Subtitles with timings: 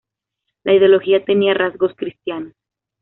[0.63, 2.55] La ideología tenía rasgos cristianos.